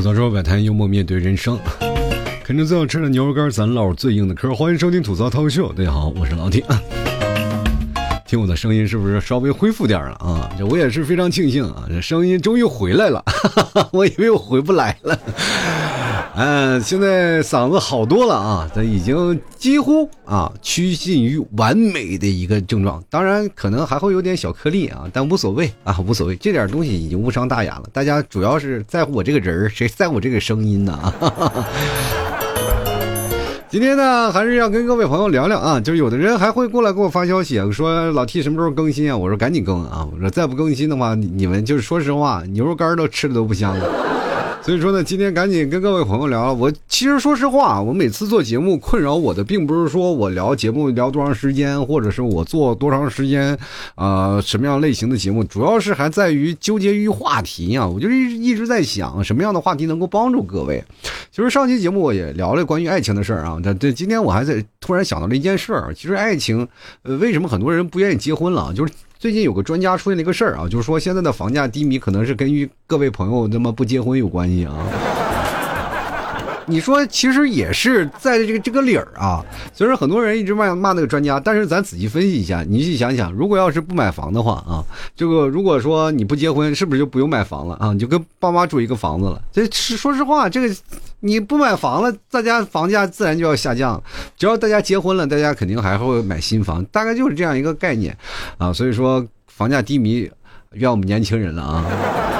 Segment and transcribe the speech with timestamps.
[0.00, 1.58] 吐槽说摆摊，幽默面对人生。
[2.42, 4.54] 啃着最好吃的牛肉干，咱唠最硬的嗑。
[4.54, 6.64] 欢迎收听吐槽涛秀，大家好，我是老铁。
[8.26, 10.50] 听我的声音是不是稍微恢复点了啊？
[10.56, 15.18] 这我也是非常庆幸啊，这声音终于回来了，哈 哈我以为我回不来了。
[16.42, 23.04] 嗯，现在嗓子好多了啊，这已经几乎啊趋近于完美的一个症状。
[23.10, 27.82] 当然，可能还会有点小颗粒啊，但无所谓啊，无所谓，这点东西已经无伤大雅了。
[27.92, 30.98] 大家主要是在乎我这个人儿，谁在乎我这个声音呢？
[31.20, 31.66] 哈哈
[33.68, 39.14] 今天呢，还是要跟各位朋友聊聊啊，就是有的人还会过来给我发消息，说老 T 什么时候更新啊？
[39.14, 40.08] 我说赶紧更啊！
[40.10, 44.19] 我说再不更新的话，你们就是说实话，牛肉干都吃的都不香了。
[44.62, 46.52] 所以说呢，今天赶紧跟各位朋友聊。
[46.52, 53.56] 我其实说实话，我每次做节目困扰我的，并不是说我聊节目聊多长时间，或者是我做多长时间，
[53.94, 57.86] 啊，什么样类型的节目，主要是还在于纠结于话题啊。
[57.88, 60.84] 我就是一直在想，什么样的话题能够帮助各位。
[61.30, 63.58] 其实上期节目我也聊了关于爱情的事儿啊。
[63.62, 66.66] 但这今天我还在突然想到了一件事儿，其实爱情，
[67.02, 68.72] 呃，为什么很多人不愿意结婚了？
[68.74, 68.92] 就是。
[69.20, 74.74] 最近有个专家出现了一个事儿啊，就是说现在的房价低迷，可能是跟于各位朋友那么不结婚有关系啊。
[76.70, 84.84] 你说其实也是在这个这个理儿啊，虽然很多人一直骂骂那个专家，但是咱仔细分析一下，你去想想，如果要是不买房的话啊，
[85.16, 87.92] 这个如果说你不结婚，是不是就不用买房了啊？
[87.92, 89.42] 你就跟爸妈住一个房子了。
[89.52, 90.74] 这说实话，这个
[91.18, 94.00] 你不买房了，大家房价自然就要下降。
[94.36, 98.16] 只要大家结婚了，大家肯定还会买新房，大概就是这样一个概念
[98.58, 98.72] 啊。
[98.72, 100.30] 所以说房价低迷，
[100.72, 102.39] 怨我们年轻人了啊。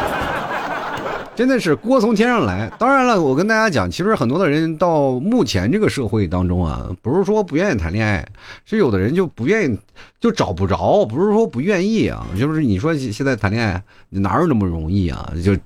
[1.34, 2.70] 真的是锅从天上来。
[2.78, 8.27] 当然了，我跟大家讲，其实很多的人到目前这个社会当中啊，不是说不愿意谈恋爱，
[8.64, 9.78] 是有的人就不愿意，
[10.20, 11.05] 就找不着。
[11.06, 15.33] 不是说不愿意啊，就是你说现在谈恋爱哪有那么容易啊？
[15.42, 15.56] 就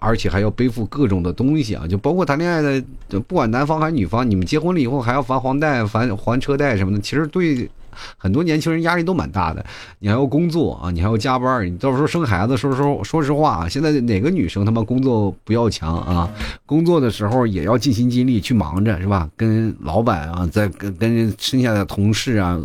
[0.00, 2.82] 而且还要背负各种的东西啊，就包括谈恋爱的，
[3.20, 7.68] 不管男方还是女方，你们结婚了以后还要还房贷、还还车贷什么的，其实对。
[8.16, 9.64] 很多年轻人压力都蛮大的，
[9.98, 16.30] 你还要工作啊，你还要加班，你到时候生孩子，说说说实话啊，现在哪个女生他妈工作不要强啊？
[16.66, 19.28] 工作的时候也要尽心尽力去忙着，是吧？
[19.36, 22.60] 跟老板啊，在跟跟剩下的同事啊，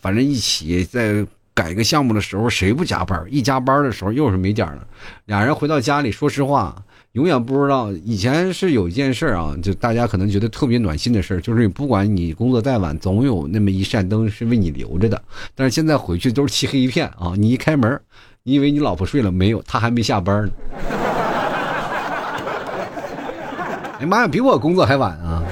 [0.00, 3.24] 反正一起在改个项目的时候，谁不加班？
[3.28, 4.86] 一加班的时候又是没点了。
[5.26, 6.74] 俩人回到家里，说实话。
[7.12, 15.20] 永远不知道，以前是有一件事啊，就大家可能觉得特别暖心的事就是不管你工作再晚，总有那么一扇灯是为你留着的。
[15.54, 17.32] 但是现在回去都是漆黑一片啊！
[17.36, 17.98] 你一开门，
[18.42, 19.62] 你以为你老婆睡了没有？
[19.62, 20.52] 她还没下班呢。
[24.00, 25.42] 哎妈呀，比我工作还晚啊！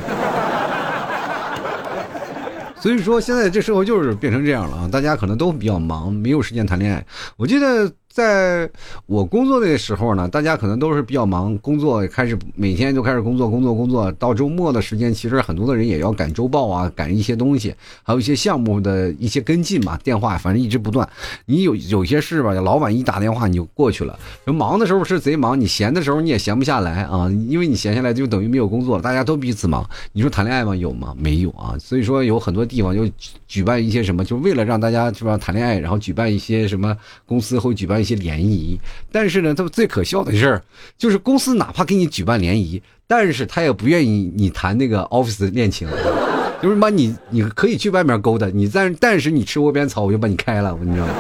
[2.79, 4.89] 所以说，现在这社会就是变成这样了啊！
[4.93, 7.05] 大家可能都比较忙，没有时间谈恋爱。
[7.37, 7.91] 我记得。
[8.17, 8.67] 在
[9.05, 14.11] 我工作的时候呢，大家可能都是比较忙，工作开始每天就开始工作，工作，工作。
[14.13, 19.99] 到周末的时间，其实很多的人也要赶周报啊，赶一些东西，还有一些项目的一些跟进嘛。
[19.99, 21.07] 电话反正一直不断。
[21.45, 24.19] 你有有些事吧，老板一打电话你就过去了。
[24.47, 29.87] 忙的时候是贼忙，你闲的时候你也闲不下来啊，因为你闲下来就等于没有工作，大家都彼此忙。
[30.15, 30.75] 你说谈恋爱吗？
[30.75, 31.15] 有吗？
[31.19, 31.77] 没有啊。
[31.79, 33.07] 所以说有很多地方就
[33.47, 38.06] 举办一些什么，就为了让大家是吧谈恋爱，然后举办一些什么公司会举办。
[38.07, 38.79] 一些联谊，
[39.11, 40.63] 但是呢，他们最可笑的事儿
[40.97, 45.89] 就是公司哪怕给你举办联谊，但是他也不愿意你谈那个 office 恋情，
[46.63, 51.15] 就是把你你可以去外面勾搭你，但但是你吃窝边草，我就把你开了，你知道吗？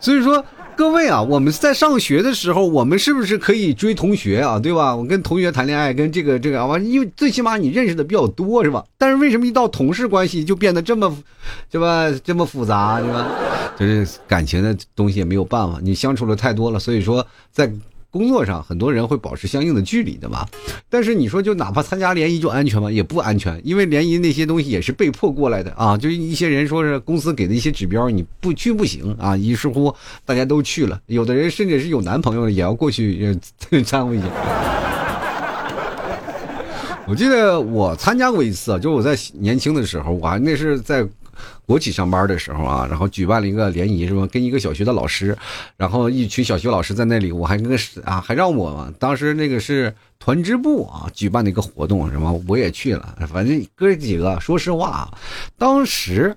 [0.00, 0.44] 所以说。
[0.80, 4.58] 各位啊，我们在上学的时候，我们是不是可以追同学啊？
[4.58, 4.96] 对吧？
[4.96, 8.82] 我跟同学谈恋爱，跟这个这个啊，因为最起码你认识的比较多，是吧？
[8.96, 11.14] 但是为什么一到同事关系就变得这么，
[11.70, 12.10] 对吧？
[12.24, 13.28] 这么复杂，对吧？
[13.78, 17.70] 就是感情的东西也没有办法，你相处的太多了，所以说在。
[18.10, 20.44] 工作上很多人会保持相应的距离的嘛，
[20.88, 22.90] 但是你说就哪怕参加联谊就安全吗？
[22.90, 25.96] 也不安全，因为联谊那些东西也是被迫过来的啊。
[25.96, 29.36] 就一些人说是公司给的一些指标，你不去不行啊。
[29.36, 29.94] 于是乎
[30.24, 33.38] 大家都去了，有的人甚至是有男朋友也要过去
[33.84, 34.26] 参与一下。
[37.06, 41.06] 我记得我参加过一次啊，就我在年轻的时候，我还那是在。
[41.66, 44.26] 国企上班的时候啊，然后举办了一个联谊，是吧？
[44.26, 45.36] 跟一个小学的老师，
[45.76, 53.16] 然后一群小学老师在那里，我还跟啊，还让我当时那个是团支部啊举办的一个活动，什么我也去了。
[53.32, 55.18] 反正哥几个，说实话啊，
[55.56, 56.36] 当时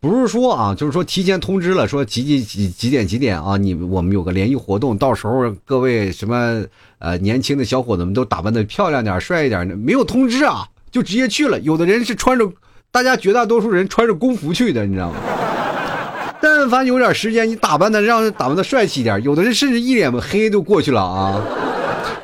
[0.00, 6.62] 不是说啊，就是说提前通知了，说几几几几点几点啊，你我们有个联谊活动，到时候各位什么
[6.98, 11.58] 呃年轻的小伙子们都打扮的漂亮点、帅一点的，没有通知啊，就直接去了。
[11.60, 12.52] 有的人是穿着。
[12.90, 15.16] 大家绝大多数人穿着工服去的，你知道吗？
[16.40, 21.42] 但凡有点时间，你打扮的让打扮的帅气一点，有的人甚至一脸黑就过去了啊。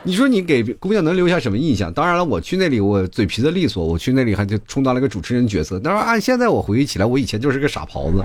[0.06, 1.92] 你说你给姑娘能留下什么印象？
[1.92, 5.80] 当然了，我去那里，我嘴皮子利索，我去那里还就充当了个主持人角色。
[5.82, 8.22] 但是按现在我回忆起来，我以前就是个傻狍子，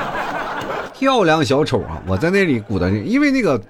[0.98, 2.00] 漂亮小丑啊！
[2.06, 3.60] 我在那里鼓捣，因为那个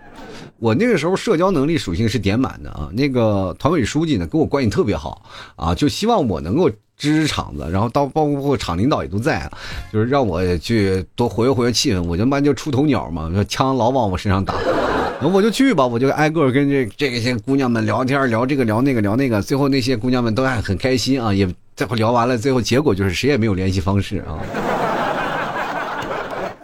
[0.60, 2.88] 我那个时候社交能力属性是点满的啊。
[2.92, 5.22] 那个团委书记呢，跟我关系特别好
[5.56, 6.70] 啊，就希望我能够。
[7.00, 9.50] 支支场子，然后到包括厂领导也都在，
[9.90, 12.02] 就是让我去多活跃活跃气氛。
[12.02, 14.52] 我他妈就出头鸟嘛，说枪老往我身上打，
[15.32, 24.36] 我就去吧，我就挨个跟这这些姑娘们聊天，聊这个聊那个聊那个，最后那些姑娘们都还很开心啊，也最后聊完了，最后结果就是谁也没有联系方式啊。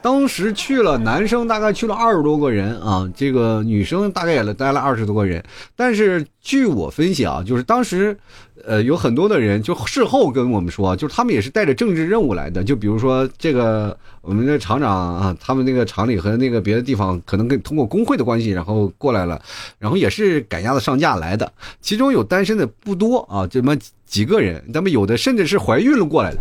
[0.06, 5.42] 当时去了，男生大概去了二十多个人啊，这个女生大概也待了二十多个人。
[5.74, 8.16] 但是据我分析啊，就是当时，
[8.64, 12.62] 呃，有很多的人就事后跟我们说，就是他们也是带着政治任务来的。
[12.62, 19.42] 就比如说这个我们的厂长啊，他们那个厂里和那个别的地方可能跟通过工会的关系，然后过来了，
[19.76, 21.52] 然后也是赶鸭子上架来的。
[21.80, 23.76] 其中有单身的不多啊，这么
[24.06, 26.38] 几个人，他们有的甚至是怀孕了过来的。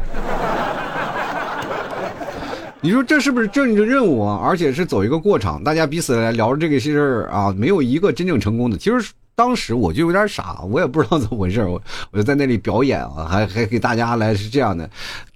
[2.85, 4.39] 你说这是不是政治任务啊？
[4.43, 8.77] 而且是走一个过场，大家彼此来聊这个些事儿啊，没有一个真正成功的。
[8.77, 14.87] 其实当时我就有点傻，我也不知道怎么回事，我我就在那里表演啊，还还给大家来是这样的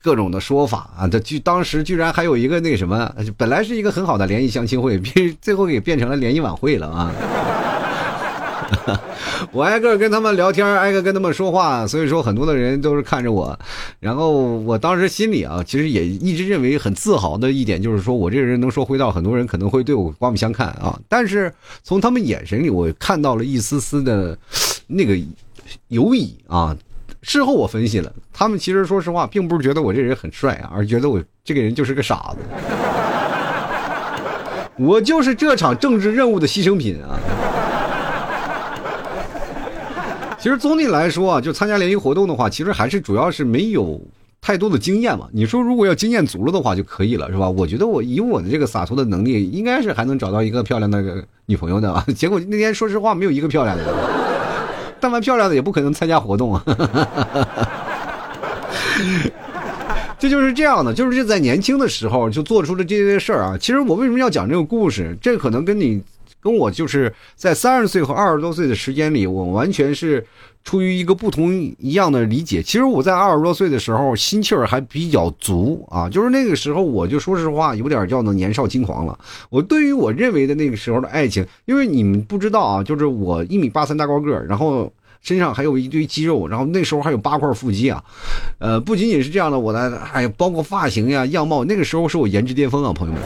[0.03, 1.07] 各种的说法啊。
[1.07, 7.11] 这居当时居然还有一个那什么，本来是一个很好的联谊相亲会， 变最后给变成了联谊晚会了啊。
[9.51, 13.57] 我挨个跟他们聊天，挨个跟他们说话，所以说很多的人都是看着我。
[13.99, 20.99] 然后我当时心里啊，其实也一直认为很自豪的一点，就是说我这个人能说会道，很多人可能会对我刮目相看啊。
[21.07, 24.37] 但是从他们眼神里，我看到了一丝丝的
[24.87, 25.17] 那个
[25.87, 26.75] 犹疑啊。
[27.21, 32.37] 事后我分析了，他们其实说实话，并不是觉得我这人很帅啊，而觉得我这个人就是个傻子。
[34.77, 37.19] 我就是这场政治任务的牺牲品啊。
[40.41, 43.99] 其实总体来说啊，就参加联谊活动的话，其实还是主要是没有
[44.39, 45.27] 太多的经验嘛。
[45.33, 47.49] 你说如果要经验足了的话就可以了，是吧？
[47.49, 52.05] 我觉得我以我的这个洒脱的能力，应该是还能找到一个漂亮的女朋友的。
[52.15, 53.83] 结果那天说实话没有一个漂亮的，
[55.01, 56.63] 但凡漂亮的也不可能参加活动啊。
[60.17, 63.57] 这就是这样的，就是这在年轻的时候就做出了这些事儿啊。
[63.59, 65.17] 其实我为什么要讲这个故事？
[65.21, 66.01] 这可能跟你。
[66.41, 70.25] 跟我就是在三十岁和二十多岁的时间里，我完全是
[70.63, 72.61] 出于一个不同一样的理解。
[72.61, 79.17] 其实我在二十多岁的时候，心气儿还比较足啊，就是那个时候，我就说实话，有点叫做年少轻狂了。
[79.49, 84.91] 我对于我认为的那个时候的爱情，因为你们不知道啊，就是我一米八三大高个儿，然后
[85.21, 88.01] 身上还有一堆肌肉，然后那时候还有八块腹肌啊，
[88.59, 93.21] 呃，不仅仅是这样的，我的哎呀，包括发型呀、样貌，那个时候是我颜值巅峰啊，朋友们，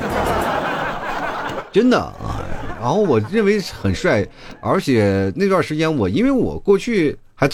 [1.71, 2.42] 真的啊。
[2.83, 4.27] 然后我认为很帅，
[4.59, 7.50] 而且那段时间我因为我过去还。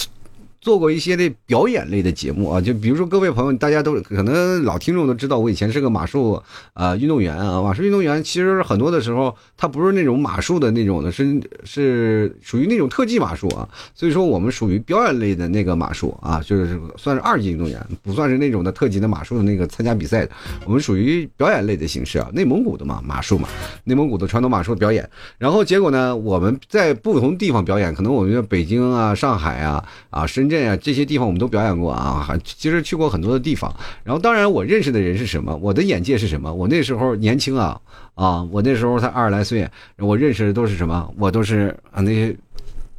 [0.61, 6.41] 做过一些的表演类的节目啊，就比如说各位朋友，大家都可能老听众都知道，我以前是个马术
[6.73, 7.61] 啊运动员啊。
[7.61, 13.67] 马术运动员其实很多的时候，他不是那种马术的那种的，是是属于那种特技马术啊。
[13.95, 20.31] 所以说我们属于表演类的那个马术啊，就是算是二级运动员，不算是那种的特级的马术的那个参加比赛的。
[20.65, 23.47] 我们属于表演类的形式啊，内蒙古的嘛马术嘛，
[23.85, 25.09] 内蒙古的传统马术表演。
[25.37, 30.48] 然后结果呢，我们在不同地方表演，可能我们北京啊、上海啊、啊深。
[30.49, 33.73] 镇啊，这些地方我们都表演过啊，其实去过很多的地方。
[34.03, 36.53] 然后，当然我认识的人是什么，我的眼界是什么？
[36.53, 37.79] 我那时候年轻啊
[38.15, 41.13] 啊，我那时候才二十来岁，我认识的都是什么？
[41.17, 42.35] 我都是啊那些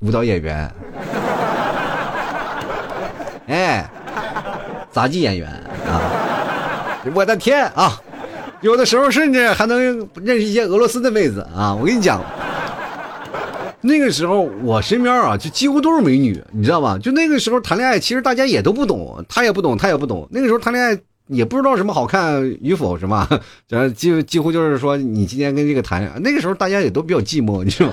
[0.01, 0.73] 舞蹈演员，
[3.49, 3.91] 哎，
[4.93, 5.49] 杂技演员
[5.87, 7.03] 啊！
[7.15, 8.01] 我的天啊，
[8.61, 9.81] 有的时候甚至还能
[10.23, 11.75] 认识一些俄罗斯的妹子啊！
[11.75, 12.23] 我跟你讲。
[13.83, 16.99] 那个时候我身边啊，就几乎都是美女，你知道吧？
[16.99, 20.29] 就那个时候谈恋爱，其实大家也都不懂，他也不懂，他也不懂。
[20.31, 23.29] 那个时候谈恋爱也不知道什么好看与否，是吧？
[23.67, 27.91] 这几几乎就是说，你今天跟这个谈，那个时候大家也都比较寂寞，你知道。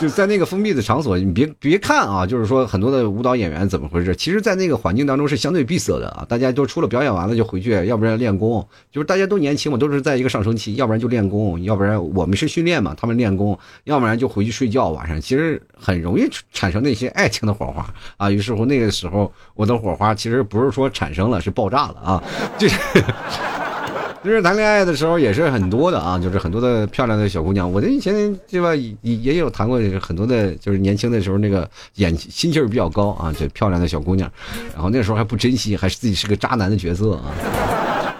[0.00, 4.14] 就在那个封闭的场所，你别别看啊，就是说很多的舞蹈演员怎么回事？
[4.14, 14.90] 其实，在那个环境当中是相对闭塞的啊，大家都除了表演完了就回去，要不然练功，就是大家都年轻嘛，都是在一个上升期，要不然就练功，要不然我们是训练嘛，他们练功，要不然就回去睡觉。
[14.90, 17.86] 晚上其实很容易产生那些爱情的火花
[18.16, 18.30] 啊。
[18.30, 22.22] 于是乎，那个时候我的火花其实不是说产生了，是爆炸了啊，
[22.56, 22.76] 就是。
[24.24, 27.70] 就是谈恋爱的时候也是很多的啊，就是很多的漂亮的小姑娘。
[27.70, 34.30] 我的以前对吧也也有谈过很多的，就是年轻的时候那个眼心气儿比较高啊，这漂亮的小姑娘。
[34.74, 37.32] 然后那时候还不珍惜，还是自己是个渣男的角色啊。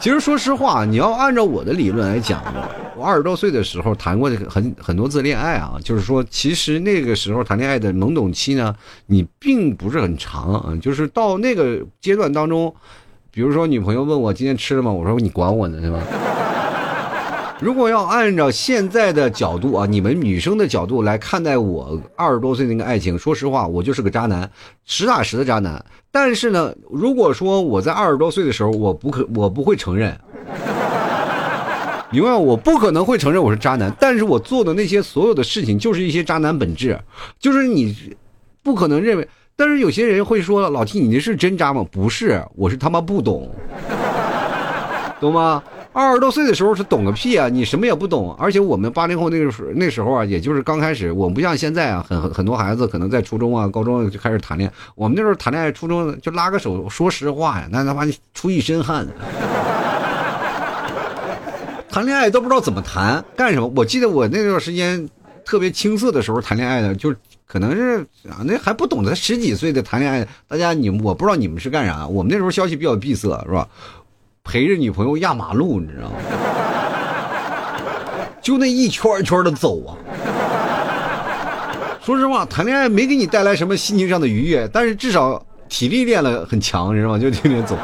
[0.01, 2.41] 其实说实话，你要按照我的理论来讲，
[2.97, 8.73] 我二十多岁的时候谈过很很多次恋爱啊，就是说，其实那个时候谈恋爱的懵懂期呢，
[9.07, 12.73] 你并不是很长啊，就是到那个阶段当中，
[13.31, 16.01] 比如说女朋友问我今天吃了吗，我说你管我呢，对吧？
[17.61, 24.49] 如果要按照现在的角度啊，你们女生的角度来看待我二十多岁那个爱情，说实话，我就是个渣男，
[24.85, 25.85] 实打实的渣男。
[26.11, 30.17] 但是呢，如果说我在二十多岁的时候，我不可，我不会承认，
[32.11, 33.93] 明白我不可能会承认我是渣男。
[34.01, 36.99] 但是我做的那些所有的事情，就是一些渣男本质，
[37.39, 37.95] 就是你
[38.63, 39.29] 不可能认为。
[39.61, 41.85] 但是有些人会说，老 T，你那是真渣吗？
[41.91, 43.51] 不是，我是他妈不懂，
[45.19, 45.61] 懂吗？
[45.93, 47.49] 二十多岁的时候是懂个屁啊！
[47.49, 54.75] 你什么也不懂，而且我们八零后那个时那时候啊，也就是刚开始，我们不像现在啊，很很多孩子可能在初中啊、高中就开始谈恋爱。
[54.95, 59.05] 我们那时候谈恋爱，初中就拉个手，说实话呀，那他妈出一身汗。
[61.91, 63.67] 谈恋爱都不知道怎么谈，干什么？
[63.75, 65.09] 我记得我那段时间
[65.45, 67.13] 特别青涩的时候谈恋爱的，就
[67.49, 70.29] 可能是啊，那还不懂得十几岁的谈恋爱。
[70.47, 73.67] 大家你我不知道你们是干啥，我们那时候消息比较闭塞，是吧？
[74.45, 76.17] 陪着女朋友压马路，你知道吗？
[78.43, 79.97] 就那一圈一圈的走啊。
[82.05, 87.19] 说实话，谈恋爱没给你带来什么心情上的愉悦，但是至少体力练了很强，知道吗？
[87.19, 87.79] 就天天走。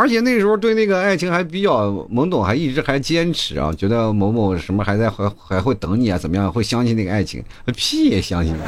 [0.00, 6.50] 而且那时候对那个爱情还比较懵懂，还一直还坚持啊，觉得某某什么还在还还会等你啊，怎么样？
[6.50, 7.44] 会相信那个爱情？
[7.76, 8.54] 屁也相信。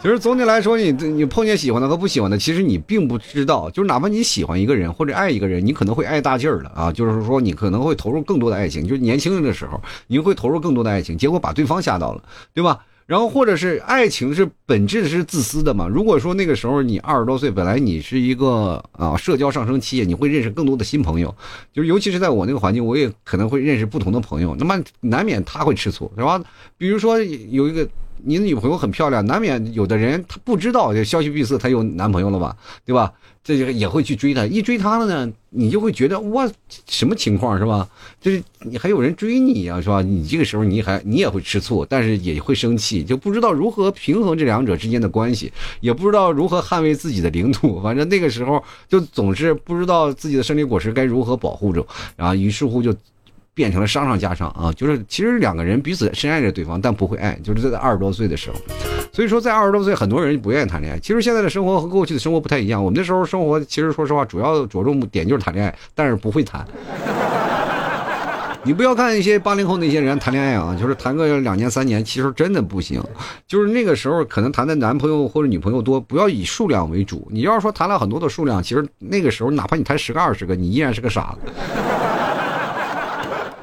[0.00, 3.68] 其实总体来说，你你碰见喜欢的和不喜欢的，其实你并不知道。
[3.68, 6.90] 就是哪怕你喜欢一个人或者爱一个人，你可能会爱大劲儿了啊。
[6.90, 8.88] 就是说，你可能会投入更多的爱情。
[8.88, 12.22] 就是年轻人的时候，你会投入更多的爱情，结果把对方吓到了，
[12.54, 12.78] 对吧？
[13.06, 15.86] 然后或者是爱情是本质是自私的嘛？
[15.86, 21.34] 如果说那个时候你二十多岁，本来你是一个啊社交上升期，你会认识更多的新朋友。
[21.72, 24.56] 就是尤其是在我那个环境，我也可能会认识不同的朋友。
[24.56, 26.42] 那么难免他会吃醋，是吧？
[26.78, 27.88] 比如说有一个。
[28.24, 33.12] 你的女朋友很漂亮，难免有的人他不知道，消息闭塞，他有男朋友了吧，对吧？
[33.44, 36.50] 这就也会去追她，一追她了呢，你就会觉得哇，
[36.88, 37.86] 什么情况是吧？
[38.18, 40.00] 就是你还有人追你啊，是吧？
[40.00, 47.82] 你这个时候你还你也会吃醋，但是也会生气，就不知道如何平衡这两者之间的关系，也不知道如何捍卫自己的领土。
[47.82, 52.94] 反正那个时候就总是不知道自己的生理果实该如何保护着，然后于是乎就。
[53.54, 54.72] 变成了伤上加伤啊！
[54.72, 58.56] 就是其实两个人彼此深爱着对方，但不会爱，就是在二十多岁的时候。
[59.12, 60.98] 所以说，在二十多岁，很多人不愿意谈恋爱。
[60.98, 62.84] 其实现在的生活和过去的生活不太一样。
[62.84, 66.66] 我们那时候生活，其实说实话，主要着重点就是谈恋爱，但是不会谈。
[68.66, 72.98] 你不要看一些八零后那些人谈恋爱啊，就是谈个两年三年，其实真的不行。
[73.46, 77.28] 就是那个时候可能谈的男朋友或者女朋友多，不要以数量为主。
[77.30, 81.52] 你要是说谈了很多的数量，其实那个时候哪怕你谈十个二十个，你依然是个傻子。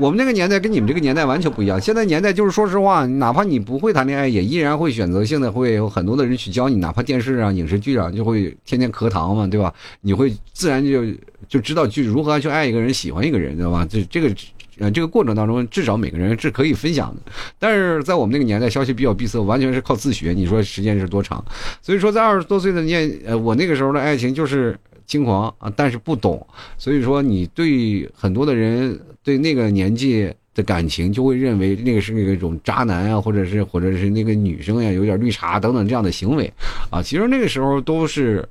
[0.01, 1.79] 我们那个年代跟你们这个年代完全不一样。
[1.79, 6.77] 现在年代就是说实话，哪怕你不会谈恋爱，也依然会选择性的会有很多的人去教你。
[6.77, 9.71] 哪怕电视上、影视剧上就会天天课堂嘛，对吧？
[10.01, 11.03] 你会自然就
[11.47, 13.85] 就知道去如何去爱一个人、喜欢一个人，知道吧？
[13.87, 14.33] 这这个
[14.79, 17.31] 呃这个过程当中，至少每个人是可以分享的。
[17.59, 20.33] 但是在我们那个年代，消息比较闭塞，完全是靠自学。
[20.33, 21.45] 你说时间是多长？
[21.79, 26.45] 所以说，在二十多岁的年，呃，我那个时候的爱情就是轻狂啊，但是不懂。
[26.77, 28.99] 所以说，你对很多的人。
[29.23, 36.51] 对那个年纪的感情，就会认为那个是那种渣男啊，或者是或者是那个女生呀，有点绿茶等等这样的行为，
[36.89, 38.43] 啊，其实那个时候都是，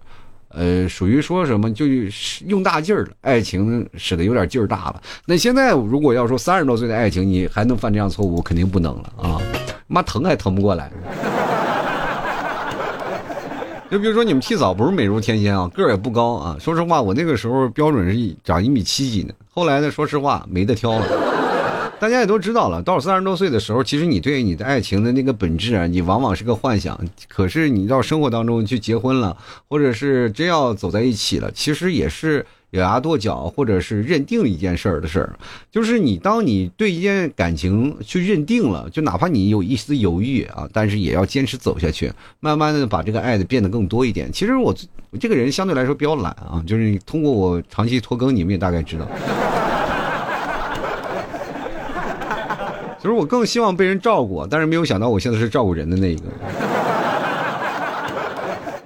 [0.50, 1.86] 呃，属于说什么就
[2.46, 5.02] 用大劲儿了，爱情使得有点劲儿大了。
[5.26, 9.42] 那现在如果要说三十多岁的爱情，你还能犯这样错误，肯定不能了啊！
[9.88, 10.88] 妈疼还疼不过来。
[13.90, 16.56] 就比如说你们替嫂不是美如天仙啊，个儿也不高啊。
[16.60, 19.34] 说实话，我那个时候标准是长一米七几呢。
[19.52, 21.06] 后来呢，说实话没得挑了。
[21.98, 26.98] 大家也都知道了，到三十多岁的时候，其实你对你的爱情的那个本质啊，你往往是个幻想。
[27.28, 29.36] 可是你到生活当中去结婚了，
[29.68, 32.46] 或者是真要走在一起了，其实也是。
[32.70, 35.36] 咬牙跺脚，或者是认定一件事儿的事儿，
[35.70, 44.30] 就是你当你对一件感情去认定了，就哪怕你有一丝犹豫啊，但是也要坚持走下去，慢慢的把这个爱的变得更多一点。
[44.32, 44.74] 其实我
[45.18, 49.06] 这个人相对来说比较懒啊，就是通过我长期拖更，你们也大概知道。
[53.02, 56.22] 就是我更希望被人照顾，但是没有想到我现在是照顾人的那一个。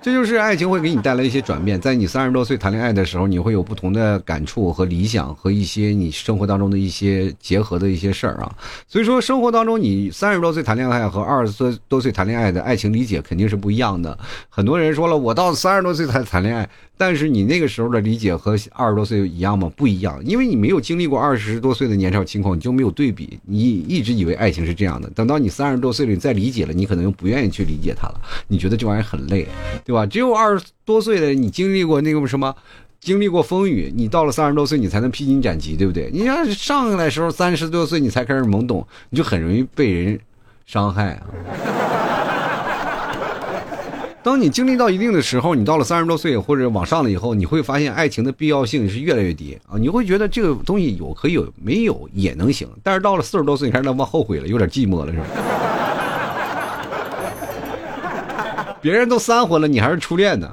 [0.04, 8.54] 这就是爱情会给你带来一些转变，在你三十多岁谈恋爱的时候，你会有不同的感触和理想，和一些你生活当中的一些结合的一些事儿啊。
[8.86, 14.18] 所以说，生活当中你三十多岁谈恋爱和二十多岁谈恋爱的爱情理解肯定是不一样的。
[14.50, 19.70] 很多人说了，我到三十多岁才谈恋爱，但是你那个时候的理解和二十多岁一样吗？
[19.76, 23.58] 不一样，因为你没有经历过二十多岁的年少轻狂，你就没有对比，你
[23.88, 25.10] 一直以为爱情是这样的。
[25.10, 29.46] 等到你三十多岁了，你再理解了，你可能又不愿意去理解它了，你觉得这玩意儿很累，
[29.84, 30.06] 对吧？
[30.06, 32.54] 只有二十多岁的你经历过那个什么，
[33.00, 36.08] 经历过风雨，你到了三十多岁你才能披荆斩棘，对不对？
[36.12, 40.20] 你要是上来时候三十多岁你才开始懵懂，你就很容易被人
[40.64, 41.26] 伤害啊。
[44.24, 49.76] 当你经历到一定的时候，你到了三十多岁或者往上了以后，你会发现爱情的必要性是越来越低啊！
[49.78, 52.66] 你会觉得这个东西有可以有，没有也能行。
[52.82, 55.26] 但是到了四十多岁，你开始往后悔了，有点寂寞了，是吧？
[58.80, 60.50] 别人都三婚了，你还是初恋呢。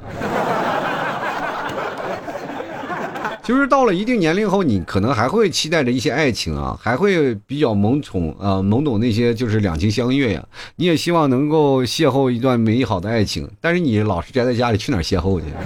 [3.43, 10.45] 就是到了一定年龄后，你可能还会期待着一些爱情啊，还会比较懵宠啊，懵懂那些就是两情相悦呀。
[10.75, 15.47] 你也希望能够邂逅一段美好的爱情，但是你老是宅在家里，去哪儿邂逅去？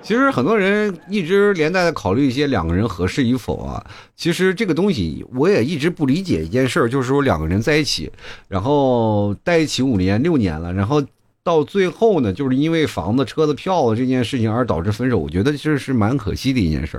[0.00, 3.84] 其实很多人一直连带的考虑一些两个人合适与否啊。
[4.14, 8.12] 其实这个东西我也一直不理解一件事儿，就是说两个人在一起，
[8.46, 11.02] 然后在一起五年六年了，然后。
[11.44, 16.98] 到最后呢，就是因为房子、车子、票子这件事情而导致分手，我觉得这是蛮可惜的一件事。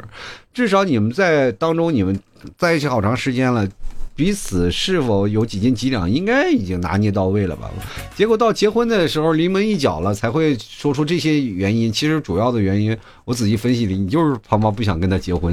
[0.54, 2.20] 至少你们在当中，你们
[2.56, 3.68] 在一起好长时间了，
[4.16, 7.72] 彼此是否有几斤几两，应该已经拿捏到位了吧？
[8.16, 11.92] 结果到结婚的时候临门一脚了，才会说出这些原因。
[11.92, 15.52] 其实主要的原因，我仔细分析了，你就是胖胖不想跟他结婚。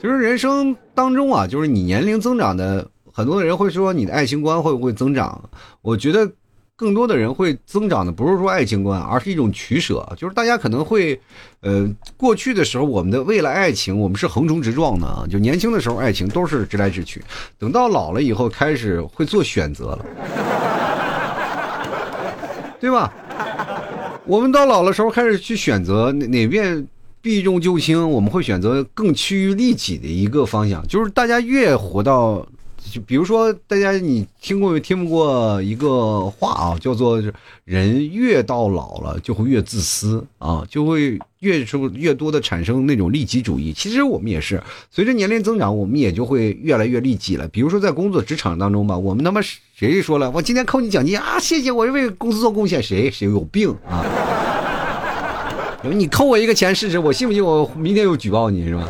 [0.00, 2.88] 其实 人生当中啊，就是你年龄增长的。
[3.16, 5.40] 很多人会说你的爱情观会不会增长？
[5.82, 6.28] 我觉得
[6.74, 10.04] 更多的人会增长的不是说爱情观，而是一种取舍。
[10.18, 11.16] 就是大家可能会，
[11.60, 15.24] 呃，过去的时候我们的为了爱情，我们是横冲直撞的啊。
[15.30, 17.22] 就年轻的时候爱情都是直来直去，
[17.56, 20.04] 等到老了以后开始会做选择了，
[22.80, 23.12] 对吧？
[24.26, 26.84] 我们到老的时候开始去选择哪哪边
[27.22, 30.84] 避重就轻，我们会选择更趋于利己的一个方向。
[30.88, 32.44] 就是大家越活到。
[32.92, 37.20] 就比如说，大家你听过没听过一个话啊，叫做
[37.64, 43.72] “人越到老了就会越自私啊，就会越出越多的产生那种利己主义”。
[43.76, 47.48] 其实我们也是，随着年龄增长，我们也就会越来越利己了。
[47.48, 49.40] 比如说在工作职场当中吧，我们他妈
[49.74, 54.04] 谁说了，我今天扣你奖金啊，谢谢，我为公司做贡献，谁谁有病啊？
[55.92, 58.88] 你扣我一个钱试试，我信不信我明天又举报你是吧？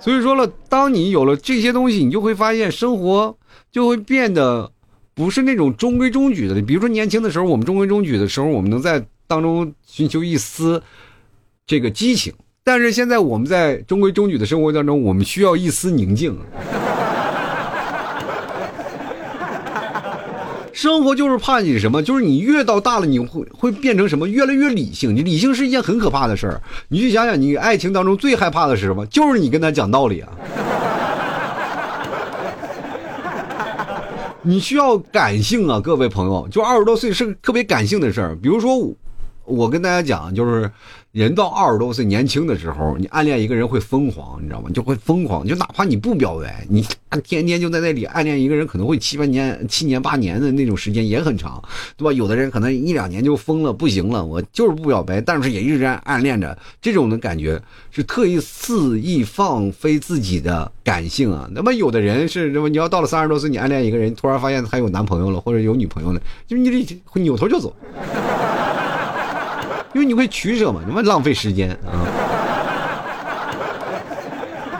[0.00, 3.36] 所以说了，当你有了这些东西，你就会发现生活
[3.70, 4.70] 就会变得
[5.14, 6.60] 不是那种中规中矩的。
[6.62, 10.82] 比如说年轻的时候，我们中规中矩的时候，我们能在当中寻求一丝
[11.66, 12.32] 这个激情；
[12.62, 16.38] 但是现在我们在中规中矩的生活当中，我们需要一丝宁静。
[20.78, 22.00] 生活就是怕你什么？
[22.00, 24.28] 就是你越到大了，你会会变成什么？
[24.28, 25.12] 越来越理性。
[25.12, 26.62] 你理性是一件很可怕的事儿。
[26.86, 29.04] 你去想想，你爱情当中最害怕的是什么？
[29.06, 30.28] 就是你跟他讲道理啊。
[34.42, 36.46] 你需要感性啊，各位朋友。
[36.48, 38.36] 就二十多岁是特别感性的事儿。
[38.40, 38.94] 比如说我，
[39.48, 40.70] 我跟大家讲，就是。
[41.10, 44.68] 人到二十多岁年轻的时候，你暗恋一个人会疯狂，你知道吗？
[44.74, 46.84] 就会疯狂，就哪怕你不表白，你
[47.24, 51.60] 天天就在那里暗恋一个人，可能会七八年、 七年八年的那种时间也很长，
[51.96, 52.12] 对吧？
[52.12, 61.48] 有的人可能一两年就疯了，不行了，我就是不表白，但是也一直暗恋着，这种的感觉是特意肆意放飞自己的感性啊。
[61.52, 67.74] 那么有的人是，那么你要到了三十多岁，你暗恋一个人，突然发现他有男朋友了，或者有女朋友了，就是你得扭头就走。
[69.98, 72.06] 因为你会取舍嘛，你们浪费时间啊。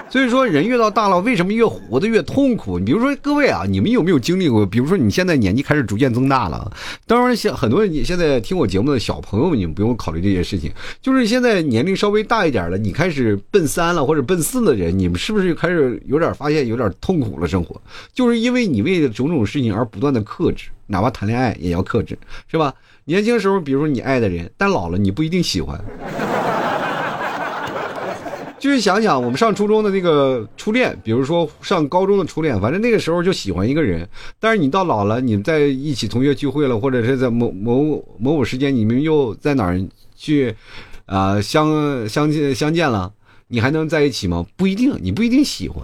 [0.09, 2.79] 所以说，人越到大了，为什么越活得越痛苦？
[2.79, 4.65] 你比如说，各位啊，你们有没有经历过？
[4.65, 6.71] 比如说，你现在年纪开始逐渐增大了，
[7.05, 10.73] 当然，像很多你现在听我节目的小朋友们，你们不用考虑这些事情。
[11.03, 17.49] 就是现在年龄稍微大一点了，你开始奔三了或者奔四的人，你们是不是开始有点发现有点痛苦了？
[17.49, 17.79] 生活
[18.15, 22.19] 就是因为你为了种种事情而不断的克制，哪怕谈恋爱也要克制，
[22.51, 22.73] 是吧？
[23.09, 25.81] 年轻时候，比如说你爱的人，但老了你不一定喜欢。
[28.61, 34.07] 就是想想我们上初中的那个初恋，比如说上高中的初恋，反正那个时候就喜欢一个人。
[34.39, 39.83] 但是你到老了，你们在一起同学聚会了，或者是在某某某某时间，你们又在哪儿
[40.15, 40.55] 去
[41.07, 43.11] 啊相相见相见了？
[43.47, 44.45] 你还能在一起吗？
[44.55, 45.83] 不一定，你不一定喜欢。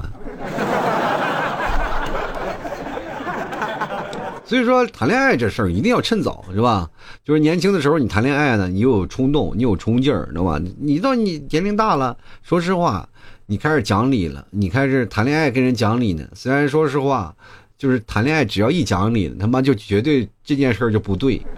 [4.47, 6.91] 所以说，谈恋爱这事儿一定要趁早，是吧？
[7.25, 10.61] 就是年轻的时候你谈恋爱呢，你又有冲动，你有冲劲儿，知道吧？
[10.79, 13.09] 你到你年龄大了，说实话，
[13.47, 16.23] 你开始讲理了，你开始谈恋爱跟人讲理呢。
[16.35, 17.35] 虽然说实话，
[17.79, 21.41] 就是谈恋爱只要一讲理，他妈就绝对这件事儿就不对。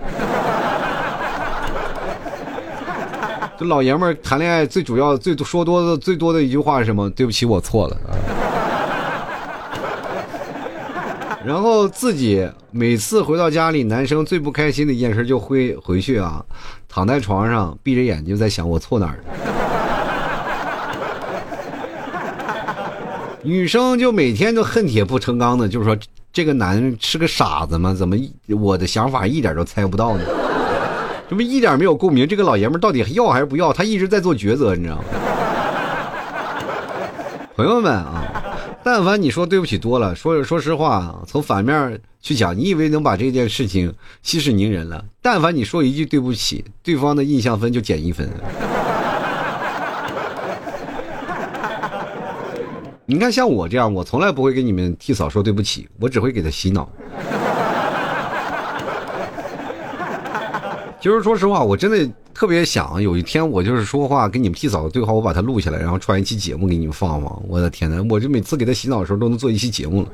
[3.59, 7.11] 这老爷们儿谈恋爱最主要、最说多的、最多的一句话是什么？
[7.11, 7.96] 对不起，我错了。
[11.46, 16.44] 然后自己每次回到家里，男生最不开心的一件事就会回去啊，
[16.88, 19.24] 躺在床上闭着眼睛在想我错哪儿了。
[23.44, 25.96] 女生就每天都恨铁不成钢的，就是说
[26.32, 27.94] 这个男人是个傻子吗？
[27.94, 28.16] 怎么
[28.48, 30.24] 我的想法一点都猜不到呢？
[31.30, 32.26] 这不一点没有共鸣？
[32.26, 33.72] 这个老爷们到底要还是不要？
[33.72, 35.04] 他一直在做抉择，你知道吗？
[37.54, 38.25] 朋友们啊！
[38.88, 45.05] 但凡你说对不起多了，说说实话，从反面去讲，你以为能把这件事情息事宁人了？
[45.20, 48.31] 但凡你说一句对不起，对方的印象分就减一分。
[53.07, 56.88] 你看，像我这样，我从来不会给你们替嫂说对不起，我只会给他洗脑。
[61.07, 67.42] 就是说实话，我真的特别想有一天，我就是说话跟你们替嫂子对话，我把它录下来，然后串一期节目给你们放放。
[67.47, 70.09] 我的天呐，我这每次给他洗脑的时候都能做一期节目了。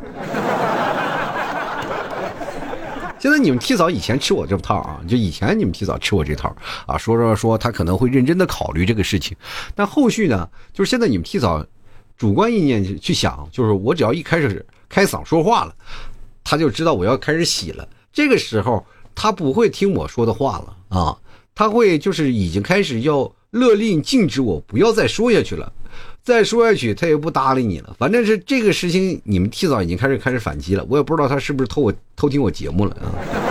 [3.19, 9.35] 现在你们替嫂以前吃我这套啊，就以前你们替嫂吃我这套啊，说说说他可能会认真的考虑这个事情，
[9.75, 11.65] 但后续呢，就是现在你们替嫂
[12.19, 15.75] 主观意念去想，就是我只要一开始开嗓说话了，
[16.45, 18.85] 他就知道我要开始洗了，这个时候。
[19.15, 21.17] 他不会听我说的话了啊，
[21.55, 25.73] 他会就是已经开始要勒令禁止我不要再说下去了，
[26.23, 27.97] 再说下去他也不搭理你了。
[27.99, 33.42] 反正是这个事情，你们提早已经开始开始反击了，我也不知道他是不是偷我偷听我节目了啊。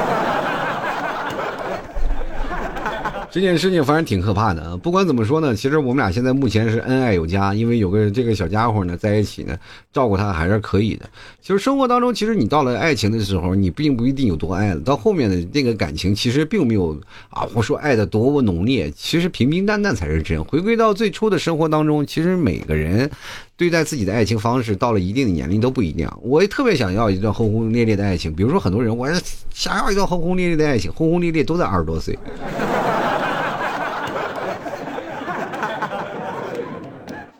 [3.32, 4.76] 这件事情反正挺可怕的啊！
[4.76, 9.58] 不管怎么说呢，其实我们俩现在目前是恩爱有加，因为有个这个小家伙呢在一起呢，
[9.94, 11.10] 照顾他还是可以的。
[11.42, 14.82] 其实生活当中，其实你到了爱情的时候，你并不一定有多爱了。
[14.82, 16.92] 到后面的那个感情，其实并没有
[17.30, 20.44] 啊，我说爱的多么浓烈，其实平平淡淡才是真。
[20.44, 23.10] 回归到最初的生活当中，其实每个人
[23.56, 26.20] 对待自己的爱情方式，到了一定的年龄都不一样。
[26.22, 29.08] 我也特别想要一段轰轰烈烈的爱情，比如说很多人，我
[29.54, 32.20] 想要一段轰轰烈烈的爱情，轰轰烈烈都在二十多岁。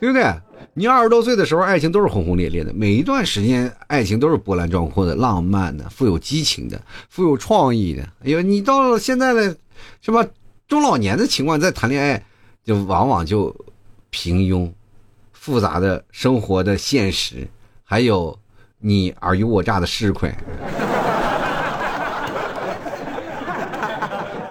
[0.02, 0.34] 对不对？
[0.74, 8.02] 你二十多岁的时候，爱情都是轰轰烈烈的，每一段时间爱情都是波澜壮阔的、浪漫的、富有激情的、富有创意的。
[8.24, 9.56] 哎呦，你到了现在的，
[10.00, 10.26] 是吧？
[10.66, 12.20] 中老年的情况再谈恋爱，
[12.64, 13.54] 就往往就
[14.10, 14.68] 平庸、
[15.32, 17.46] 复杂的生活的现实，
[17.84, 18.36] 还有
[18.80, 20.34] 你尔虞我诈的市侩。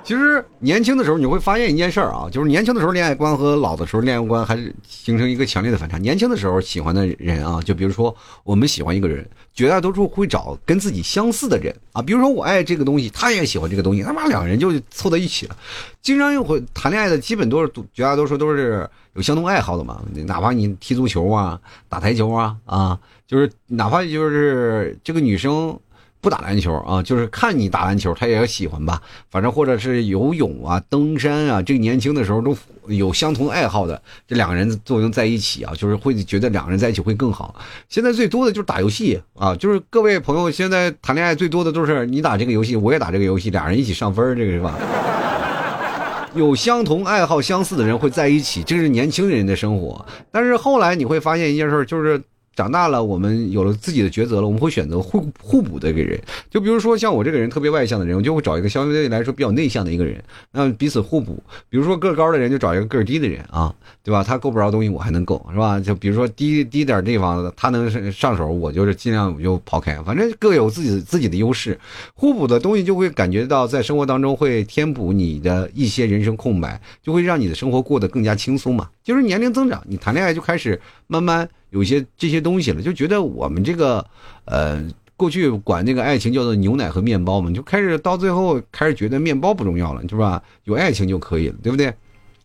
[0.03, 5.97] 其实年轻的时候你会发现一件事儿啊，就是年轻的时候恋爱观和老的时候恋爱观还是形成一个强烈的反差。
[5.97, 12.01] 年轻的时候喜欢的人啊，就比如说我们喜欢一个人，绝大多数会找跟自己相似的人啊。
[12.01, 15.55] 比如说我爱这个东西，他也喜欢这个东西，他妈两个人就凑到一起了。
[16.01, 20.01] 经常又会谈恋爱的，基本都是绝大多数都是有相同爱好的嘛。
[20.25, 25.79] 哪怕你踢足球啊、打台球啊啊，就是哪怕就是这个女生。
[26.21, 29.01] 不打篮球啊，就是看你打篮球，他也要喜欢吧。
[29.31, 32.55] 反正或者是游泳啊、登山啊，这个年轻的时候都
[32.85, 37.55] 有相同爱好的，这两个人作用在一起啊，就是会觉得两个人在一起会更好。
[37.89, 44.77] 现在最多的就是打游戏啊，就是各位朋友现在谈恋爱最多的都是你打这个游戏，我也打这个游戏，俩人一起上分，这个是吧？
[46.35, 50.05] 有相同爱好、相似的人会在一起，这是年轻人的生活。
[50.31, 52.21] 但是后来你会发现一件事，就是。
[52.55, 56.19] 长大了，我们有了自己的抉择了，我们会选择互互补的一个人。
[56.49, 61.41] 就比如说像我这个人特别外向的人，我就会找一个相对来说比较内向的一个人，那彼此互补。
[61.69, 64.21] 比如说个高的人就找一个个低的人啊，对吧？
[64.21, 65.79] 他够不着东西，我还能够，是吧？
[65.79, 69.95] 就比如说低低点地方，他能上手，我就是尽量就抛开。
[70.03, 71.79] 反正各有自己自己的优势，
[72.13, 78.89] 互补的东西就会感觉到在生活当中会填补你的一些人生空白，就会让你的生活过得更加轻松嘛。
[79.01, 81.47] 就是年龄增长，你谈恋爱就开始慢慢。
[81.71, 84.05] 有些这些东西了，就觉得我们这个，
[84.45, 84.81] 呃，
[85.17, 90.41] 过去管那个爱情叫做牛奶和面包嘛，就开始到最后开始觉得面包不重要了，是吧？
[90.65, 91.93] 有爱情就可以了，对不对？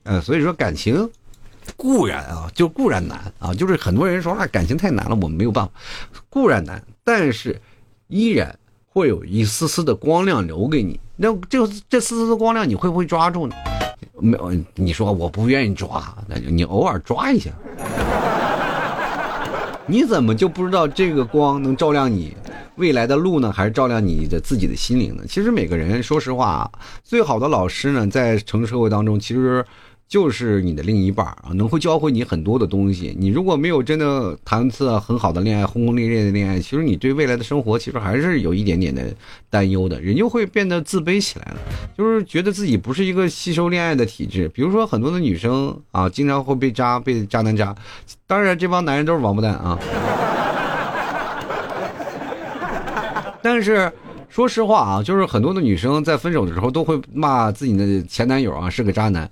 [0.04, 1.08] 呃，所以说感情
[1.76, 5.72] 固然啊，就固然难啊，就是很多人说啊，感情太难了，我们没有办法，
[6.30, 7.60] 固然难，但是
[8.06, 11.00] 依然会有一丝丝的光亮留给你。
[11.16, 13.56] 那这这丝丝的光亮，你会不会抓住呢？
[14.20, 17.50] 没有，你说我不愿意抓，那就你偶尔抓一下。
[19.87, 22.37] 你怎么就不知道这个光能照亮你
[22.75, 25.22] 未来的路呢，还是照亮你的自己的心灵呢？
[25.29, 26.70] 其实每个人，说实话，
[27.05, 29.64] 最好的老师呢，在城市社会当中，其实。
[30.09, 33.12] 就是你的另一半啊，能会教会你很多的东西。
[33.19, 39.03] 你如果没有真的谈次很好的恋爱，轰轰烈烈的恋爱，其实你对未来的生活其实还是有一点点的
[39.51, 41.57] 担忧的，人就会变得自卑起来了，
[41.99, 44.49] 就是觉得自己不是一个吸收恋爱的体质。
[44.51, 47.75] 比如说很多的女生啊，经常会被渣，被渣男渣，
[48.29, 49.77] 当然这帮男人都是王八蛋啊。
[53.42, 53.92] 但是
[54.29, 59.29] 说实话啊，就是很多的女生在分手的时候都会骂自己的前男友啊是个渣男。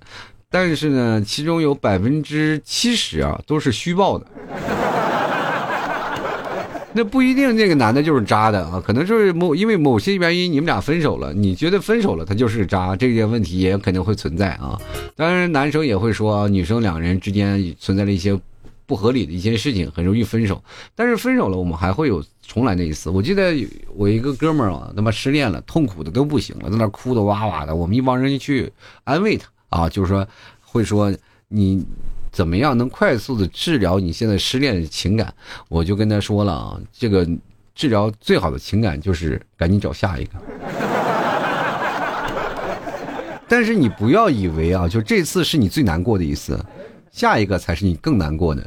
[0.54, 4.24] 但是呢，其中有百分之七十啊都是虚报的，
[6.94, 14.80] 那不一定这个男的就是渣的啊，可能是某因为某些原因你们俩分手了，你觉得分手了他就是渣，这些问题也肯定会存在啊。
[15.16, 18.40] 当然，男生也会说女生两人之间存在了一些
[18.86, 20.62] 不合理的一些事情，很容易分手。
[20.94, 23.10] 但是分手了，我们还会有重来那一次。
[23.10, 23.52] 我记得
[23.96, 29.48] 我一个哥们儿啊，他妈失恋了，痛苦的都不行了，在那哭的哇哇的，我们一帮人去安慰他。
[29.74, 30.24] 啊，就是说，
[30.60, 31.12] 会说
[31.48, 31.84] 你
[32.30, 35.34] 怎么样能快速的治疗你现在失恋的情感？
[35.68, 37.28] 我就跟他说了啊，这个
[37.74, 40.30] 治疗最好的情感就是赶紧找下一个。
[43.48, 46.56] 但是你不要以为啊，就这次是你最难过的一次，
[47.10, 48.62] 下一个才是你更难过的。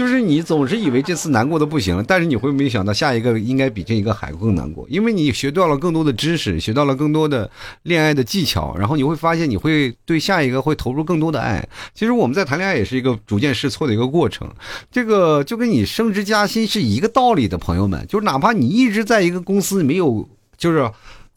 [0.00, 7.50] 就是你总是以为这次难过的不行，但是你会没想到下一个应该比这一个还更难过，因为你学到了更多的知识，学到了更多的
[7.82, 11.62] 恋爱的技巧，然后你会发现你会对下一个会投入更多的爱。
[11.92, 14.50] 其实我们在谈恋爱也是一个逐渐试错的一个过程，
[14.90, 20.90] 这个就跟你升职加薪是一个道理的，朋友们，就是哪怕你一直在一个公司没有，就是。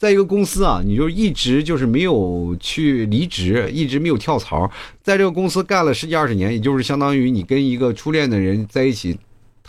[0.03, 4.69] 在一个公司啊，你就一直就是没有去离职，一直没有跳槽，
[5.01, 9.17] 在这个公司干了十几二十年，也就是相当于你跟一个初恋的人在一起。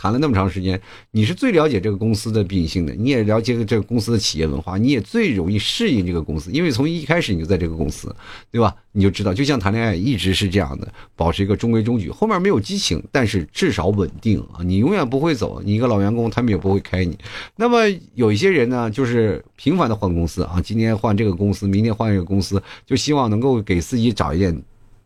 [0.05, 8.15] 谈了那么长时间，你是最了解这个公司的秉性的，你也了解这个公司的企业文化，你也最容易适应这个公司，因为从一开始你就在这个公司，
[8.51, 8.75] 对吧？
[8.91, 17.17] 你就知道，就像谈恋爱一直是这样的，保持一个中规中矩，后面没有激情，但是至少稳定啊，你永远不会走，你一个老员工，他们也不会开你。
[17.55, 17.79] 那么
[18.13, 24.55] 有一些人呢，就是频繁的换公司啊，今天换这个公司，明天换一个公司，就希望能够给自己找一点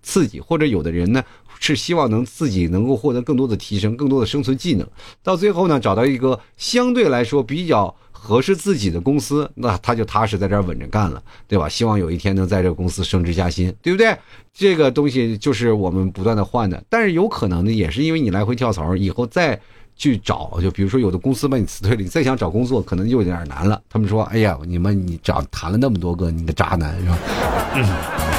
[0.01, 1.23] 刺激，或者有的人呢。
[1.61, 4.87] 是希望能自己能够获得更多的提升，更多的生存技能，
[5.21, 11.67] 到最后呢，找到一个相对来说比较合适自己的公司，那他就踏实在这儿稳着干了，对吧？
[11.67, 14.17] 希望有一天能在这个公司升职加薪，对不对？
[14.53, 19.59] 这个东西就是我们不断的换的，但是有可能呢，也是因为你来回跳槽，以后再
[19.97, 23.81] 去找，就比如说有的公司把你辞退了，你再想找工作，可能就有点难了。
[23.89, 27.17] 他们说：“哎呀，你们你找谈了那么多个，你个渣男是吧？”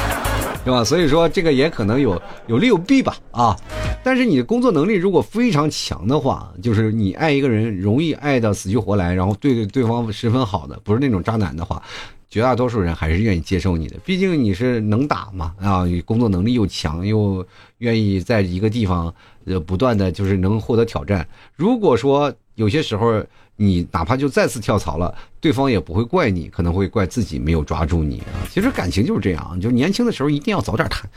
[0.63, 0.83] 是吧？
[0.83, 3.55] 所以说这个也可能有有利有弊吧，啊！
[4.03, 11.81] 但是你的工作能力如果非常强的话，就是你爱一个人容易爱到死去活来，然后对对方十分好的，不是那种渣男的话，
[12.29, 13.97] 绝大多数人还是愿意接受你的。
[14.05, 17.45] 毕竟你是能打嘛，啊，你工作能力又强，又
[17.79, 19.13] 愿意在一个地方
[19.45, 21.27] 呃不断的就是能获得挑战。
[21.55, 23.23] 如果说有些时候。
[23.57, 28.41] 你哪怕就再次跳槽了，对方也不会怪你，可能会怪自己没有抓住你啊。
[28.49, 31.07] 其实感情就是这样，就年轻的时候一定要早点谈，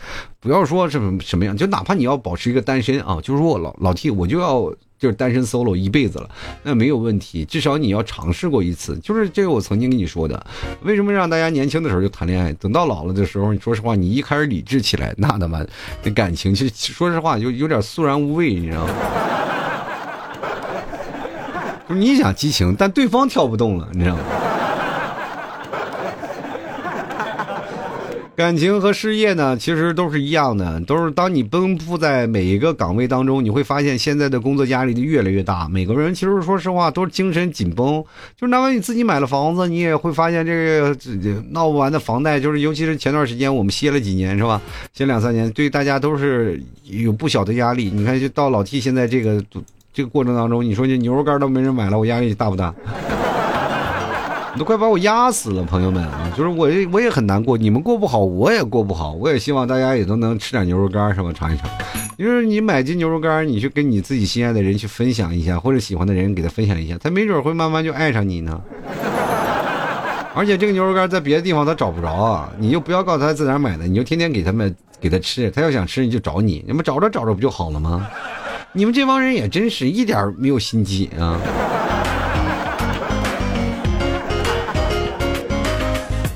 [0.40, 6.28] 不要说什么什么样，就哪怕你要保持一个单身啊，就是说我老老 T 我就要就是单身 solo 一辈子了，
[6.62, 8.94] 那没有问题，至少你要尝试过一次。
[8.98, 10.46] 就是这个我曾经跟你说的，
[10.82, 15.64] 为什么让大家年轻的时候就谈恋爱，等到老了的时候，你说实话，你一开始理智起来，那他妈
[16.02, 18.92] 的感情就说实话就有点肃然无味，你知道吗？
[21.88, 24.22] 就你想激情，但对方跳不动了，你知道吗？
[28.36, 35.68] 感情和事业呢，其实都是一样的，都是当你奔赴在每一个岗位当中，你会发现现在的工作压力就越来越大。
[35.68, 38.02] 每个人其实说实话都是精神紧绷，
[38.36, 40.96] 就哪怕你自己买了房子，你也会发现这个
[41.50, 44.60] 闹不完的房贷，就是尤其是前段时间我们歇了几年，是吧？
[44.92, 47.88] 歇两三年，对大家都是有不小的压力。
[47.94, 49.40] 你看，就到老 T 现在这个。
[49.94, 52.74] 这个过程当中，你说这牛肉干都没人买了，我压力大不大？
[54.52, 56.32] 你都快把我压死了，朋友们啊！
[56.36, 57.56] 就是我，我也很难过。
[57.56, 59.12] 你们过不好，我也过不好。
[59.12, 61.32] 我也希望大家也都能吃点牛肉干，是吧？
[61.32, 61.70] 尝一尝。
[62.18, 68.60] 就是你买斤牛肉干，你去跟你自己心爱的人去分享一下，或者喜欢的人给他分享一下，他没准会慢慢就爱上你呢。
[70.34, 78.06] 而且这个牛肉干在别的地方他找不着啊，你就不要告诉他在哪买的，你就天天给他们给他吃，他要想吃你就找你，那么找着找着不就好了吗？
[78.76, 81.38] 你们这帮人也真是一点没有心机啊！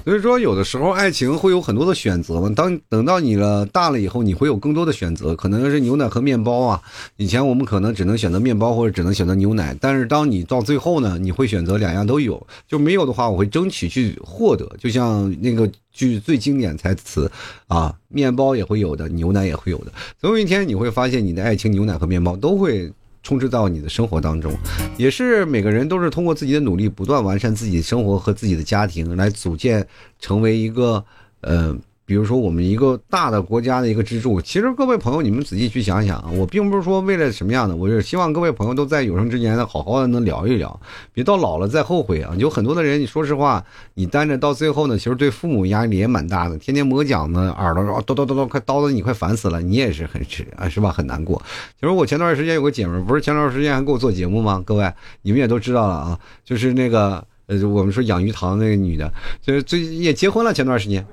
[0.09, 2.51] 所以说，有的时候爱情会有很多的选择嘛。
[2.57, 6.81] 当等到你了大了以后，你会有更多的选择，可能是牛奶和面包啊。
[7.19, 12.47] 以前我们可能只能选择面包或者只能选择牛奶，但是当你到最后呢，你会选择两样都有。
[12.67, 14.67] 就没有的话，我会争取去获得。
[14.79, 17.31] 就像那个句最经典台词
[17.67, 19.93] 啊，面包也会有的，牛奶也会有的。
[20.19, 22.91] 总有一天你会发现，你的爱情、牛奶和面包都会。
[23.23, 24.53] 充斥到你的生活当中，
[24.97, 29.87] 也是每个人都是通过自己的努力，不断完善自己的生活和自己的家庭，来组建
[30.19, 31.05] 成为一个，
[31.41, 31.77] 呃。
[32.09, 40.81] 比如说，我们一个大的国家的一个支柱，其实各位朋友，你们仔细去想想啊，我并不是说为了什么样的，我是希望各位朋友都在有生之年呢，好好的能聊一聊，
[41.13, 42.35] 别到老了再后悔啊。
[42.39, 50.91] 有很多的人，你说实话，你单着到最后呢，其实对父母压力也蛮大的，天天磨脚呢，耳朵叨叨叨叨，快叨的你快烦死了，你也是很是啊，是吧？
[50.91, 51.37] 很难过。
[51.79, 54.63] 其实我前段时间有个姐们，不是前段时间还给我做节目吗？
[54.65, 54.91] 各位，
[55.21, 61.05] 你们也都知道了啊，就是那个呃，我们说养鱼塘那个女的，就是最近也结婚了，前段时间。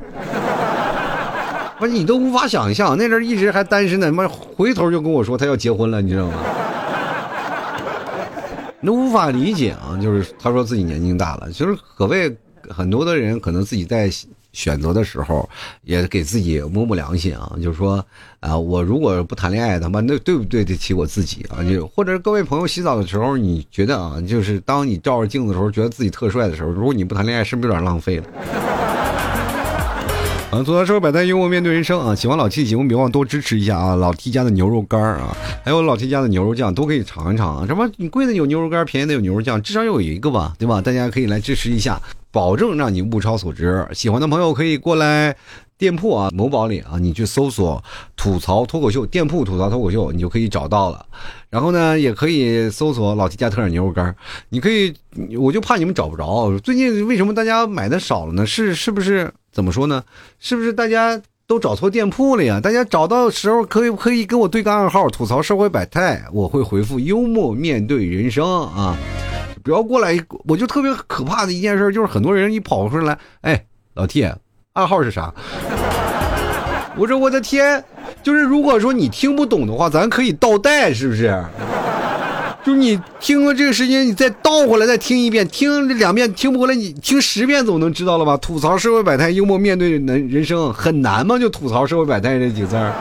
[1.78, 6.34] 不是你都无法想象，那阵一直还单身呢，妈回头就跟我说他要结婚了，你知道吗？
[8.82, 12.34] 那无法理解啊，就是他说自己年纪大了，其实可谓
[12.70, 14.10] 很多的人可能自己在
[14.54, 15.48] 选择的时候
[15.84, 18.04] 也给自己摸摸良心啊，就是说
[18.40, 21.62] 啊，我如果不谈恋爱，他妈那对不对得起我自己啊？
[21.62, 28.24] 就或者各位朋友洗澡的时候，你觉得啊，就是当你照着镜子的时候，觉得自己特帅的时候，如果你不谈恋爱，是不是有点浪费了？
[30.56, 32.16] 啊，吐槽社会百态，幽默面对人生啊！
[32.16, 33.94] 喜欢老 T 的节目，别忘多支持一下啊！
[33.94, 37.66] 老 T 家的牛肉干啊，还有老 T 家的牛肉酱都可以尝一尝啊！
[37.68, 40.80] 什么你贵的有牛肉干，便宜的有牛肉酱，至少有一个吧，对吧？
[40.80, 43.86] 大家可以来支持一下，保证让你物超所值。
[43.92, 45.36] 喜欢的朋友可以过来
[45.78, 47.84] 店铺啊，某宝里啊，你去搜索
[48.16, 51.06] “吐槽脱口秀”店铺“吐槽脱口秀”，你就可以找到了。
[51.50, 54.16] 然后呢，也可以搜索老 T 家特产牛肉干。
[54.50, 54.94] 你可以，
[55.38, 56.58] 我就怕你们找不着。
[56.60, 58.46] 最近为什么大家买的少了呢？
[58.46, 59.34] 是是不是？
[59.52, 60.04] 怎么说呢？
[60.40, 62.60] 是不是大家都找错店铺了呀？
[62.62, 68.98] 大家找到时候可以可以跟我对个暗号，吐槽社会百态，我会回复幽默面对人生啊！
[69.62, 74.26] 不要过来，我就特别可怕的一件事就是很多人一跑出来，哎，老 T，
[74.76, 75.34] 暗号是啥？
[76.98, 77.82] 我说我的天，
[78.22, 81.42] 就是如果说你听不懂的话，咱可以倒带，是不是？
[82.62, 88.36] 就你听了这个时间，你再倒回来再听一遍，听两遍听不回来，你听十遍总能知道了吧？
[88.36, 91.40] 吐槽社会百态，幽默面对人人生很难吗？
[91.40, 92.92] 就吐槽社会百态这几个字儿，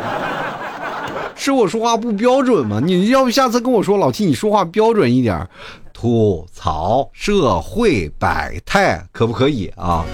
[1.34, 2.80] 是我说话不标准吗？
[2.84, 5.44] 你要不下次跟我说，老七你说话标准一点，
[5.92, 10.04] 吐槽社会百态可不可以啊？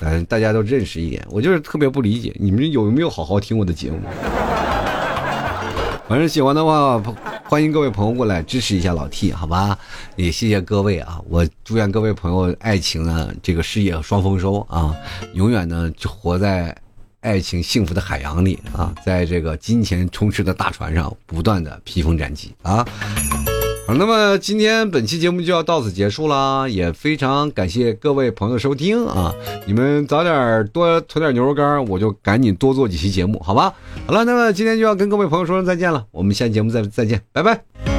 [0.00, 1.24] 嗯，大家都认识一点。
[1.30, 4.00] 我就是特别不理解，你们有没有好好听我的节目？
[6.08, 7.02] 反正喜欢的话。
[7.50, 9.76] 欢迎各位朋友过来支持一下老 T，好吧？
[10.14, 11.20] 也谢谢各位啊！
[11.28, 14.94] 我祝愿各位朋友爱情呢，这个事业双丰收啊，
[15.34, 16.72] 永远呢就活在
[17.22, 22.86] 爱情幸福的海洋里啊，在这个金钱充斥的大船上，不断的披风斩棘啊！
[23.98, 29.34] 那么今天本期节目就要到此结束啦，也非常感谢各位朋友收听啊！
[29.66, 33.74] 你们早点多囤点牛肉干，我就赶紧多做几期节目，好吧？
[34.06, 37.89] 好了，那么今天就要跟各位朋友说声再见了，我们下期节目再再见，拜拜。